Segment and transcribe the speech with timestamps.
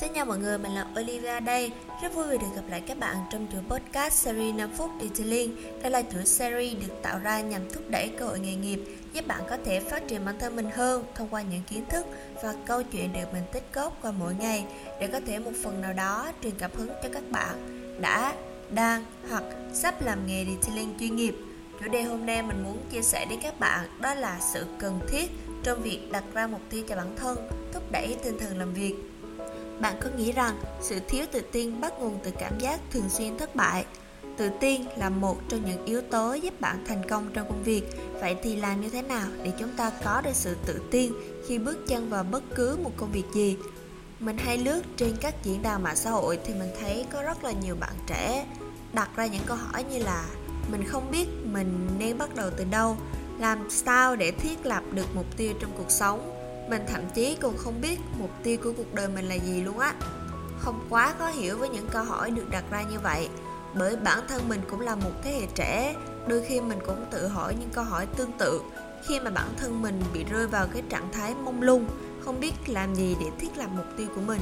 [0.00, 1.72] xin chào mọi người, mình là Olivia đây.
[2.02, 5.56] Rất vui vì được gặp lại các bạn trong chuỗi podcast series 5 phút Detailing.
[5.82, 8.80] Đây là chuỗi series được tạo ra nhằm thúc đẩy cơ hội nghề nghiệp,
[9.12, 12.06] giúp bạn có thể phát triển bản thân mình hơn thông qua những kiến thức
[12.42, 14.66] và câu chuyện được mình tích góp qua mỗi ngày
[15.00, 17.54] để có thể một phần nào đó truyền cảm hứng cho các bạn
[18.00, 18.34] đã,
[18.70, 21.34] đang hoặc sắp làm nghề detailing chuyên nghiệp.
[21.80, 25.00] Chủ đề hôm nay mình muốn chia sẻ đến các bạn đó là sự cần
[25.08, 25.30] thiết
[25.62, 28.94] trong việc đặt ra mục tiêu cho bản thân, thúc đẩy tinh thần làm việc
[29.80, 33.38] bạn có nghĩ rằng sự thiếu tự tin bắt nguồn từ cảm giác thường xuyên
[33.38, 33.84] thất bại?
[34.36, 37.82] Tự tin là một trong những yếu tố giúp bạn thành công trong công việc.
[38.20, 41.12] Vậy thì làm như thế nào để chúng ta có được sự tự tin
[41.48, 43.56] khi bước chân vào bất cứ một công việc gì?
[44.20, 47.44] Mình hay lướt trên các diễn đàn mạng xã hội thì mình thấy có rất
[47.44, 48.46] là nhiều bạn trẻ
[48.92, 50.24] đặt ra những câu hỏi như là
[50.70, 52.96] mình không biết mình nên bắt đầu từ đâu,
[53.38, 56.33] làm sao để thiết lập được mục tiêu trong cuộc sống
[56.68, 59.78] mình thậm chí còn không biết mục tiêu của cuộc đời mình là gì luôn
[59.78, 59.94] á.
[60.58, 63.28] Không quá khó hiểu với những câu hỏi được đặt ra như vậy,
[63.74, 65.94] bởi bản thân mình cũng là một thế hệ trẻ,
[66.26, 68.60] đôi khi mình cũng tự hỏi những câu hỏi tương tự
[69.06, 71.86] khi mà bản thân mình bị rơi vào cái trạng thái mông lung,
[72.24, 74.40] không biết làm gì để thiết lập mục tiêu của mình.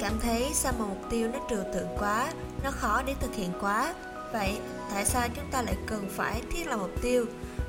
[0.00, 2.32] Cảm thấy sao mà mục tiêu nó trừu tượng quá,
[2.64, 3.94] nó khó để thực hiện quá?
[4.32, 4.58] Vậy
[4.90, 7.26] tại sao chúng ta lại cần phải thiết lập mục tiêu?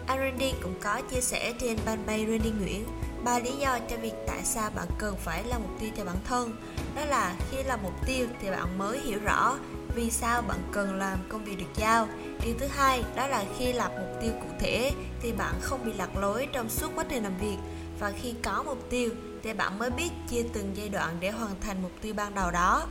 [0.08, 2.86] R&D cũng có chia sẻ trên fanpage Randy Nguyễn
[3.24, 6.18] ba lý do cho việc tại sao bạn cần phải là mục tiêu cho bản
[6.26, 6.56] thân.
[6.96, 9.58] Đó là khi là mục tiêu thì bạn mới hiểu rõ
[9.96, 12.08] vì sao bạn cần làm công việc được giao.
[12.46, 15.94] Điều thứ hai, đó là khi lập mục tiêu cụ thể thì bạn không bị
[15.94, 17.58] lạc lối trong suốt quá trình làm việc.
[18.00, 19.10] Và khi có mục tiêu
[19.44, 22.52] thì bạn mới biết chia từng giai đoạn để hoàn thành mục tiêu ban đầu
[22.52, 22.88] đó.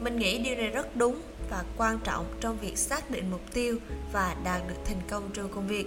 [0.00, 3.78] Mình nghĩ điều này rất đúng và quan trọng trong việc xác định mục tiêu
[4.12, 5.86] và đạt được thành công trong công việc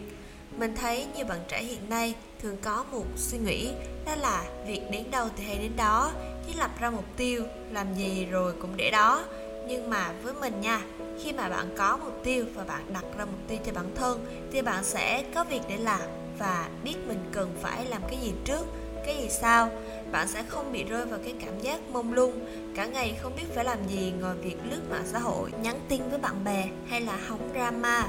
[0.57, 3.71] mình thấy nhiều bạn trẻ hiện nay thường có một suy nghĩ,
[4.05, 6.11] đó là việc đến đâu thì hay đến đó.
[6.47, 9.23] Chỉ lập ra mục tiêu, làm gì rồi cũng để đó.
[9.67, 10.81] Nhưng mà với mình nha,
[11.23, 14.25] khi mà bạn có mục tiêu và bạn đặt ra mục tiêu cho bản thân,
[14.51, 16.01] thì bạn sẽ có việc để làm
[16.39, 18.65] và biết mình cần phải làm cái gì trước,
[19.05, 19.69] cái gì sau.
[20.11, 23.45] Bạn sẽ không bị rơi vào cái cảm giác mông lung, cả ngày không biết
[23.55, 27.01] phải làm gì, ngồi việc lướt mạng xã hội, nhắn tin với bạn bè hay
[27.01, 28.07] là hóng drama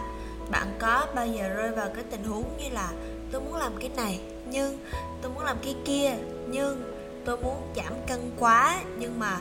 [0.51, 2.93] bạn có bao giờ rơi vào cái tình huống như là,
[3.33, 4.79] tôi muốn làm cái này, nhưng
[5.23, 6.15] tôi muốn làm cái kia,
[6.47, 6.93] nhưng
[7.25, 9.41] tôi muốn giảm cân quá, nhưng mà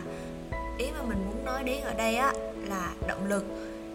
[0.78, 2.34] ý mà mình muốn nói đến ở đây á
[2.68, 3.46] là động lực.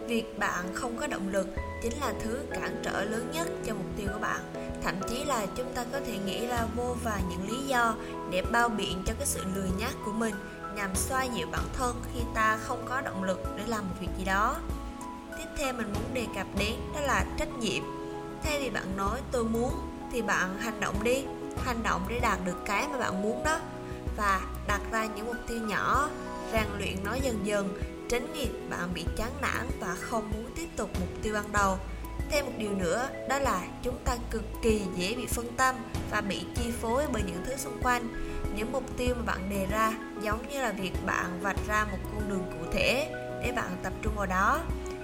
[0.07, 1.47] Việc bạn không có động lực
[1.83, 4.41] chính là thứ cản trở lớn nhất cho mục tiêu của bạn.
[4.83, 7.95] Thậm chí là chúng ta có thể nghĩ ra vô và những lý do
[8.31, 10.35] để bao biện cho cái sự lười nhác của mình,
[10.77, 14.09] nhằm xoa dịu bản thân khi ta không có động lực để làm một việc
[14.19, 14.57] gì đó
[15.41, 17.83] tiếp theo mình muốn đề cập đến đó là trách nhiệm.
[18.43, 19.73] Thay vì bạn nói, tôi muốn,
[20.13, 21.25] thì bạn hành động đi.
[21.65, 23.59] Hành động để đạt được cái mà bạn muốn đó.
[24.17, 26.09] Và đặt ra những mục tiêu nhỏ,
[26.53, 27.79] rèn luyện nó dần dần,
[28.09, 31.79] tránh việc bạn bị chán nản và không muốn tiếp tục mục tiêu ban đầu.
[32.31, 35.75] Thêm một điều nữa, đó là chúng ta cực kỳ dễ bị phân tâm
[36.11, 38.09] và bị chi phối bởi những thứ xung quanh.
[38.57, 41.99] Những mục tiêu mà bạn đề ra giống như là việc bạn vạch ra một
[42.15, 43.09] con đường cụ thể
[43.43, 44.61] để bạn tập trung vào đó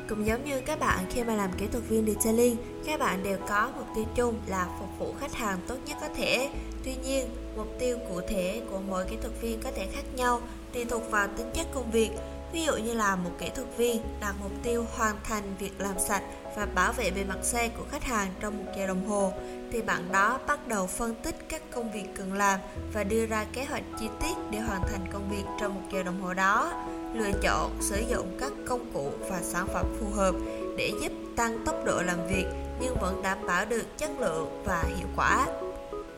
[0.08, 2.56] cũng giống như các bạn khi mà làm kỹ thuật viên detailing,
[2.86, 6.08] các bạn đều có mục tiêu chung là phục vụ khách hàng tốt nhất có
[6.16, 6.50] thể.
[6.84, 10.40] Tuy nhiên, mục tiêu cụ thể của mỗi kỹ thuật viên có thể khác nhau
[10.72, 12.10] tùy thuộc vào tính chất công việc.
[12.52, 15.98] Ví dụ như là một kỹ thuật viên đặt mục tiêu hoàn thành việc làm
[15.98, 16.22] sạch
[16.56, 19.32] và bảo vệ bề mặt xe của khách hàng trong một giờ đồng hồ
[19.72, 22.60] thì bạn đó bắt đầu phân tích các công việc cần làm
[22.92, 26.02] và đưa ra kế hoạch chi tiết để hoàn thành công việc trong một giờ
[26.02, 26.72] đồng hồ đó
[27.19, 30.34] lựa chọn sử dụng các công cụ và sản phẩm phù hợp
[30.77, 32.47] để giúp tăng tốc độ làm việc
[32.81, 35.47] nhưng vẫn đảm bảo được chất lượng và hiệu quả.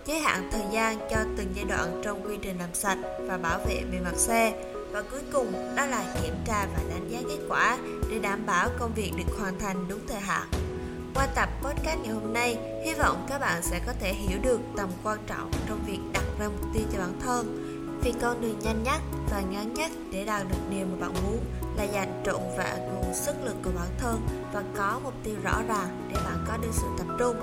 [0.06, 3.58] Giới hạn thời gian cho từng giai đoạn trong quy trình làm sạch và bảo
[3.68, 4.64] vệ bề mặt xe.
[4.92, 7.78] Và cuối cùng, đó là kiểm tra và đánh giá kết quả
[8.10, 10.48] để đảm bảo công việc được hoàn thành đúng thời hạn.
[11.14, 14.60] Qua tập podcast ngày hôm nay, hy vọng các bạn sẽ có thể hiểu được
[14.76, 17.64] tầm quan trọng trong việc đặt ra mục tiêu cho bản thân
[18.02, 19.00] vì con đường nhanh nhất
[19.30, 21.38] và ngắn nhất để đạt được điều mà bạn muốn
[21.76, 24.20] là dành trọn vẹn nguồn sức lực của bản thân
[24.52, 27.36] và có mục tiêu rõ ràng để bạn có được sự tập trung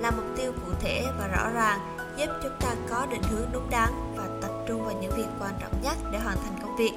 [0.00, 3.70] là mục tiêu cụ thể và rõ ràng giúp chúng ta có định hướng đúng
[3.70, 6.92] đắn và tập trung vào những việc quan trọng nhất để hoàn thành công việc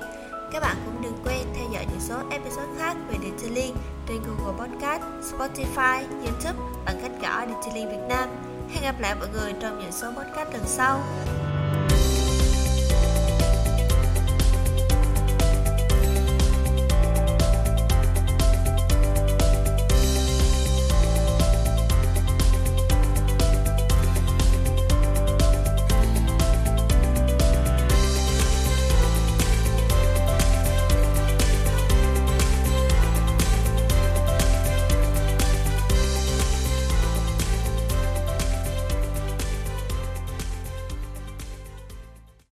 [0.51, 3.75] các bạn cũng đừng quên theo dõi những số episode khác về Detailing
[4.07, 8.29] trên Google Podcast, Spotify, YouTube bằng cách gõ Detailing Việt Nam.
[8.69, 10.99] Hẹn gặp lại mọi người trong những số podcast lần sau.